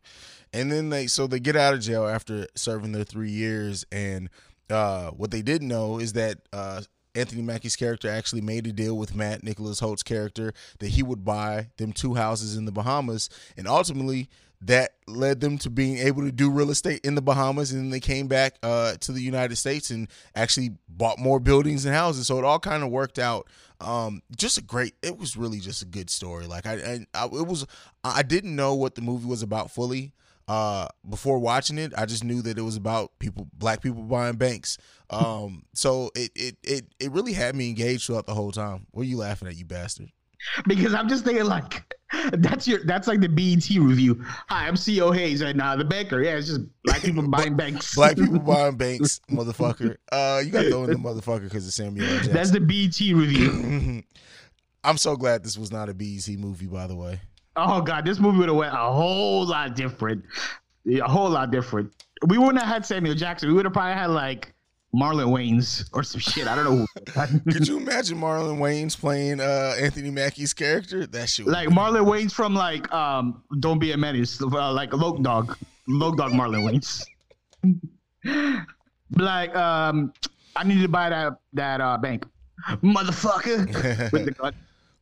[0.52, 4.28] And then they so they get out of jail after serving their three years, and
[4.68, 6.82] uh, what they didn't know is that uh,
[7.14, 11.24] Anthony Mackie's character actually made a deal with Matt Nicholas Hoult's character that he would
[11.24, 14.28] buy them two houses in the Bahamas, and ultimately
[14.64, 17.90] that led them to being able to do real estate in the Bahamas, and then
[17.90, 22.28] they came back uh, to the United States and actually bought more buildings and houses.
[22.28, 23.48] So it all kind of worked out.
[23.80, 24.94] Um, just a great.
[25.02, 26.46] It was really just a good story.
[26.46, 27.66] Like I, I, I it was.
[28.04, 30.12] I didn't know what the movie was about fully
[30.48, 34.36] uh before watching it i just knew that it was about people black people buying
[34.36, 34.76] banks
[35.10, 39.02] um so it it it, it really had me engaged throughout the whole time what
[39.02, 40.10] are you laughing at you bastard
[40.66, 41.96] because i'm just thinking like
[42.32, 44.22] that's your that's like the BET review.
[44.48, 46.22] Hi, I'm CEO Haize and uh, the banker.
[46.22, 47.94] Yeah, it's just black people buying banks.
[47.94, 51.72] black people buying banks motherfucker uh you got to throw in the motherfucker because of
[51.72, 52.06] samuel.
[52.06, 52.32] Jackson.
[52.34, 54.02] That's the BET review.
[54.84, 57.20] i'm so glad this was not a BET movie by the way
[57.56, 60.24] Oh god, this movie would have went a whole lot different.
[60.86, 61.92] A whole lot different.
[62.26, 63.48] We wouldn't have had Samuel Jackson.
[63.48, 64.54] We would have probably had like
[64.94, 66.46] Marlon Wayans or some shit.
[66.46, 66.86] I don't know.
[67.52, 72.04] Could you imagine marlon wayans playing uh anthony mackie's character that shit would like Marlon
[72.04, 75.56] Wayans from like um Don't Be a Menace, uh, like Loc Dog,
[75.88, 77.06] Loc Dog Marlon Wayans.
[79.16, 80.12] like um,
[80.56, 82.26] I need to buy that that uh bank,
[82.82, 83.66] motherfucker,
[84.12, 84.54] with the gun.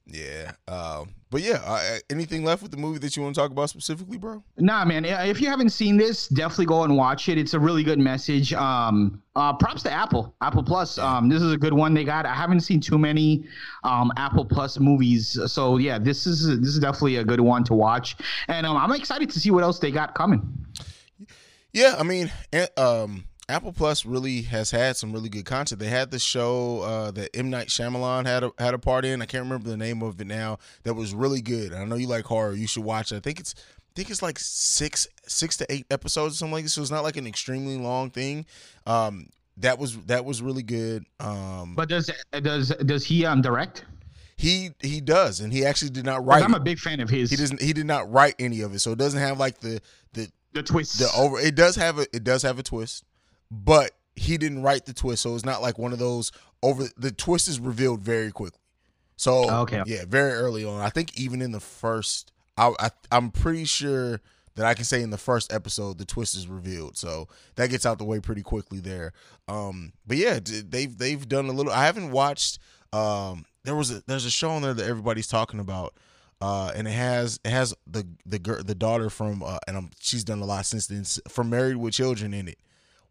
[0.07, 3.51] yeah um but yeah uh, anything left with the movie that you want to talk
[3.51, 5.05] about specifically bro Nah, man.
[5.05, 7.38] If you haven't seen this, definitely go and watch it.
[7.38, 8.53] It's a really good message.
[8.53, 10.99] Um, uh, props to Apple, Apple Plus.
[10.99, 12.27] Um, this is a good one they got.
[12.27, 13.47] I haven't seen too many
[13.85, 17.75] um Apple Plus movies, so yeah, this is this is definitely a good one to
[17.75, 18.16] watch.
[18.49, 20.43] And um, I'm excited to see what else they got coming.
[21.73, 22.31] Yeah, I mean,
[22.77, 25.81] um, Apple Plus really has had some really good content.
[25.81, 29.21] They had the show uh, that M Night Shyamalan had a, had a part in.
[29.21, 30.59] I can't remember the name of it now.
[30.85, 31.75] That was really good.
[31.75, 32.55] I know you like horror.
[32.55, 33.17] You should watch it.
[33.17, 36.65] I think it's I think it's like six six to eight episodes or something like
[36.65, 36.75] this.
[36.75, 38.47] So it's not like an extremely long thing.
[38.87, 41.05] Um, that was that was really good.
[41.19, 42.11] Um, But does
[42.43, 43.85] does does he um direct?
[44.37, 46.43] he he does, and he actually did not write.
[46.43, 47.31] I'm a big fan of his.
[47.31, 47.61] He doesn't.
[47.61, 49.83] He did not write any of it, so it doesn't have like the
[50.15, 50.99] the the twist.
[50.99, 53.05] the over it does have a it does have a twist
[53.51, 56.31] but he didn't write the twist so it's not like one of those
[56.63, 58.59] over the twist is revealed very quickly
[59.17, 59.83] so Okay.
[59.87, 64.21] yeah very early on i think even in the first I, I i'm pretty sure
[64.57, 67.87] that i can say in the first episode the twist is revealed so that gets
[67.87, 69.13] out the way pretty quickly there
[69.49, 72.59] um but yeah they've they've done a little i haven't watched
[72.93, 75.95] um there was a there's a show on there that everybody's talking about
[76.43, 79.91] uh, and it has it has the the girl the daughter from uh, and I'm,
[80.01, 82.57] she's done a lot since then from Married with Children in it.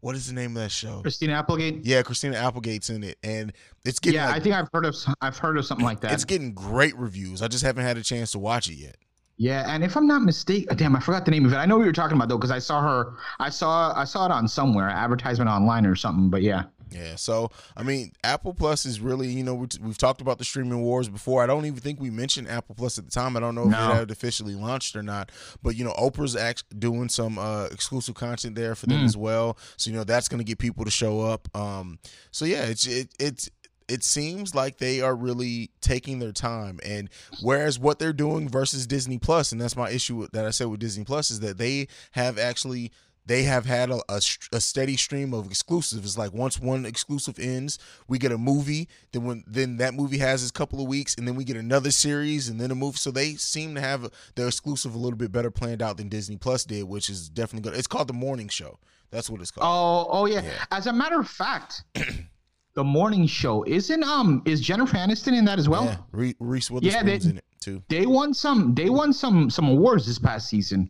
[0.00, 1.00] What is the name of that show?
[1.02, 1.84] Christina Applegate.
[1.84, 3.52] Yeah, Christina Applegate's in it, and
[3.84, 6.12] it's getting Yeah, like, I think I've heard of I've heard of something like that.
[6.12, 7.42] it's getting great reviews.
[7.42, 8.96] I just haven't had a chance to watch it yet.
[9.36, 11.56] Yeah, and if I'm not mistaken, damn, I forgot the name of it.
[11.56, 13.14] I know what you're talking about though, because I saw her.
[13.38, 16.28] I saw I saw it on somewhere, advertisement online or something.
[16.30, 20.20] But yeah, Yeah, so I mean, Apple Plus is really, you know, we we've talked
[20.20, 21.42] about the streaming wars before.
[21.42, 23.36] I don't even think we mentioned Apple Plus at the time.
[23.36, 23.92] I don't know if No.
[23.92, 25.30] it had officially launched or not,
[25.62, 29.04] but you know, Oprah's act doing some uh, exclusive content there for them Mm.
[29.04, 29.56] as well.
[29.76, 31.48] So you know, that's going to get people to show up.
[31.56, 31.98] Um,
[32.30, 33.48] so yeah, it's it it's
[33.88, 37.08] it seems like they are really taking their time and
[37.42, 40.78] whereas what they're doing versus Disney Plus and that's my issue that I said with
[40.78, 42.92] Disney Plus is that they have actually
[43.26, 44.20] they have had a, a,
[44.52, 46.04] a steady stream of exclusives.
[46.04, 47.78] It's like once one exclusive ends,
[48.08, 48.88] we get a movie.
[49.12, 51.90] Then when then that movie has its couple of weeks, and then we get another
[51.90, 52.96] series, and then a movie.
[52.98, 56.36] So they seem to have their exclusive a little bit better planned out than Disney
[56.36, 57.78] Plus did, which is definitely good.
[57.78, 58.78] It's called the Morning Show.
[59.10, 59.66] That's what it's called.
[59.66, 60.42] Oh, oh yeah.
[60.70, 61.84] As a matter of fact,
[62.74, 65.84] the morning show isn't um is Jennifer Aniston in that as well?
[65.84, 67.82] yeah, Re- Reese Yeah, they- in it too.
[67.88, 68.74] They won some.
[68.74, 70.88] They won some some awards this past season.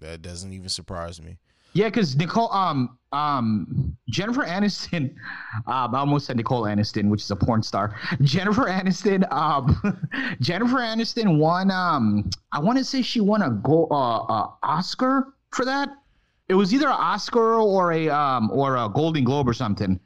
[0.00, 1.38] That doesn't even surprise me.
[1.74, 5.14] Yeah, because Nicole, um, um, Jennifer Aniston,
[5.66, 7.96] um, I almost said Nicole Aniston, which is a porn star.
[8.22, 10.08] Jennifer Aniston, um,
[10.40, 11.70] Jennifer Aniston won.
[11.70, 15.90] Um, I want to say she won a go, uh, uh, Oscar for that.
[16.48, 19.98] It was either an Oscar or a um or a Golden Globe or something.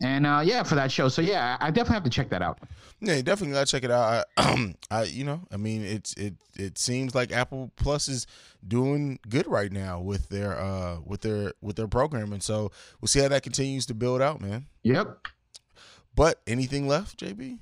[0.00, 1.08] And uh, yeah, for that show.
[1.08, 2.60] So yeah, I definitely have to check that out.
[3.00, 4.26] Yeah, definitely gotta check it out.
[4.36, 8.26] I, I, you know, I mean, it's it it seems like Apple Plus is
[8.66, 12.40] doing good right now with their uh with their with their programming.
[12.40, 14.66] So we'll see how that continues to build out, man.
[14.84, 15.26] Yep.
[16.14, 17.58] But anything left, JayB?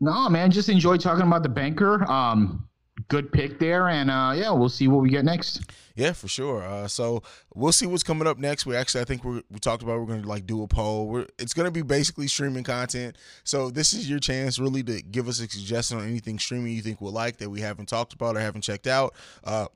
[0.00, 2.10] No, man, just enjoy talking about the banker.
[2.10, 2.68] Um,
[3.08, 5.62] good pick there, and uh, yeah, we'll see what we get next.
[5.94, 6.62] Yeah, for sure.
[6.62, 7.22] Uh, so
[7.54, 8.64] we'll see what's coming up next.
[8.64, 11.08] We actually, I think we we talked about we're going to like do a poll.
[11.08, 13.16] We're, it's going to be basically streaming content.
[13.44, 16.82] So this is your chance really to give us a suggestion on anything streaming you
[16.82, 19.14] think we'll like that we haven't talked about or haven't checked out.
[19.44, 19.66] Uh,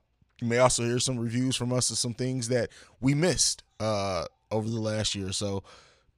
[0.41, 4.25] you may also hear some reviews from us of some things that we missed uh,
[4.51, 5.31] over the last year.
[5.31, 5.63] So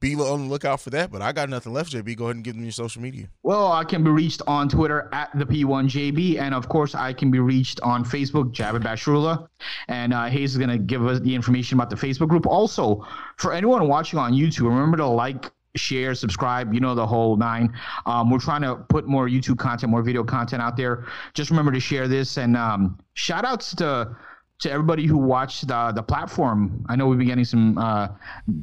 [0.00, 1.10] be on the lookout for that.
[1.10, 2.16] But I got nothing left, JayB.
[2.16, 3.28] Go ahead and give them your social media.
[3.42, 7.30] Well, I can be reached on Twitter at the P1JB, and of course, I can
[7.30, 9.48] be reached on Facebook, Jabba Bashrula.
[9.88, 12.46] And uh, Haize is to give us the information about the Facebook group.
[12.46, 13.06] Also,
[13.36, 17.72] for anyone watching on YouTube, remember to like, share, subscribe, you know, the whole nine.
[18.06, 21.06] Um, we're trying to put more YouTube content, more video content out there.
[21.34, 22.36] Just remember to share this.
[22.36, 24.16] And um, shout outs to.
[24.60, 28.08] To everybody who watched the the platform, I know we've been getting some uh,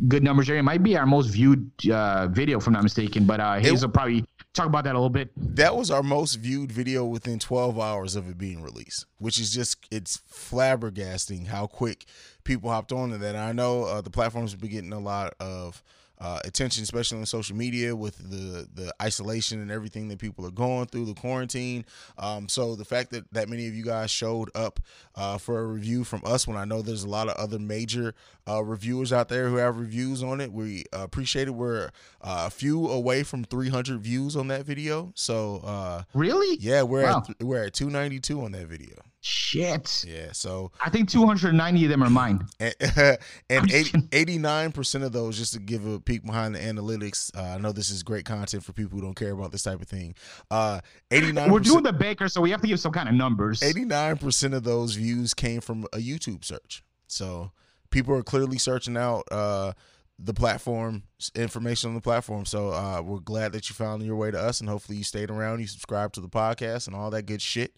[0.08, 0.58] good numbers there.
[0.58, 3.26] It might be our most viewed uh, video, if I'm not mistaken.
[3.26, 5.32] But uh, Haize will probably talk about that a little bit.
[5.38, 9.54] That was our most viewed video within 12 hours of it being released, which is
[9.54, 12.06] just it's flabbergasting how quick
[12.44, 13.36] people hopped on to that.
[13.36, 15.82] And I know uh, the platforms have been getting a lot of
[16.20, 20.52] uh, attention, especially on social media with the the isolation and everything that people are
[20.52, 21.86] going through, the quarantine.
[22.18, 24.80] Um, so the fact that that many of you guys showed up
[25.16, 28.14] uh, for a review from us, when I know there's a lot of other major
[28.48, 31.52] uh, reviewers out there who have reviews on it, we appreciate it.
[31.52, 31.90] We're
[32.22, 36.58] uh, a few away from 300 views on that video, so uh, Really?
[36.58, 37.24] yeah, we're Wow.
[37.30, 38.96] at we're at 292 on that video.
[39.28, 40.06] Shit.
[40.08, 42.46] Yeah, so I think 290 of them are mine.
[42.60, 42.76] and,
[43.50, 47.58] and 89 percent of those, just to give a peek behind the analytics, uh, I
[47.58, 50.14] know this is great content for people who don't care about this type of thing.
[50.52, 50.80] Uh,
[51.12, 53.64] 89 We're doing the banker, so we have to give some kind of numbers.
[53.64, 56.84] 89 percent of those views came from a YouTube search.
[57.08, 57.52] So
[57.90, 59.74] people are clearly searching out uh,
[60.18, 61.04] the platform
[61.36, 62.46] information on the platform.
[62.46, 65.30] So uh, we're glad that you found your way to us, and hopefully you stayed
[65.30, 67.76] around, you subscribed to the podcast, and all that good shit.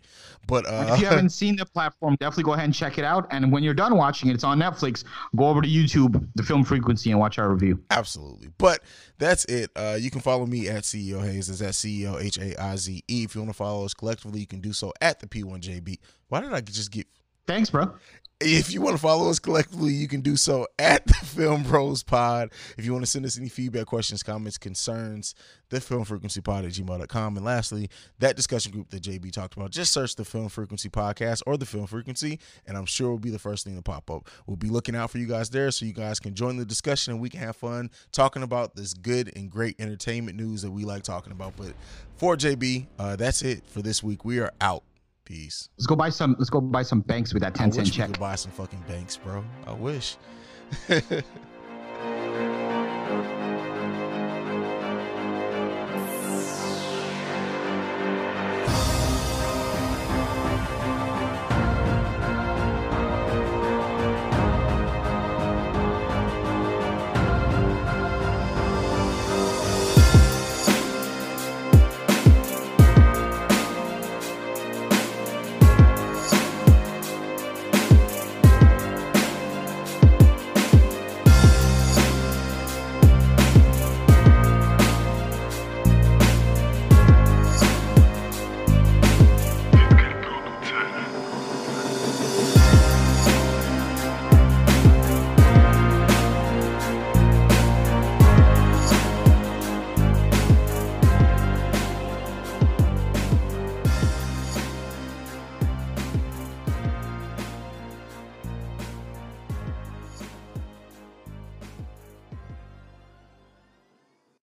[0.47, 3.28] But uh, if you haven't seen the platform, definitely go ahead and check it out.
[3.32, 5.04] And when you're done watching it, it's on Netflix.
[5.36, 7.80] Go over to YouTube, the Film Frequency, and watch our review.
[7.89, 8.50] Absolutely.
[8.58, 8.82] But
[9.17, 9.71] that's it.
[9.76, 11.50] Uh, you can follow me at CEO Haize.
[11.50, 13.23] Is at CEO H A I Z E.
[13.23, 15.97] If you want to follow us collectively, you can do so at the P1JB.
[16.28, 17.08] Why did I just get.
[17.47, 17.93] Thanks, bro.
[18.39, 22.04] If you want to follow us collectively, you can do so at the Film Bros
[22.04, 22.52] Pod.
[22.78, 25.34] If you want to send us any feedback, questions, comments, concerns,
[25.69, 27.36] the Film Frequency Pod at gmail.com.
[27.36, 31.41] And lastly, that discussion group that JayB talked about, just search the Film Frequency Podcast
[31.47, 34.30] or the Film Frequency, and I'm sure it'll be the first thing to pop up.
[34.45, 37.13] We'll be looking out for you guys there so you guys can join the discussion
[37.13, 40.86] and we can have fun talking about this good and great entertainment news that we
[40.86, 41.53] like talking about.
[41.57, 41.74] But
[42.18, 44.24] for JayB, uh, that's it for this week.
[44.24, 44.84] We are out.
[45.28, 45.67] Peace.
[45.78, 46.38] Let's go buy some.
[46.39, 48.07] Let's go buy some banks with that ten cent check.
[48.07, 49.43] We could buy some fucking banks, bro.
[49.65, 50.15] I wish.